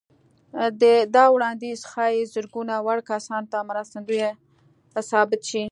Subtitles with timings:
[1.15, 4.21] دا وړانديز ښايي زرګونه وړ کسانو ته مرستندوی
[5.09, 5.63] ثابت شي.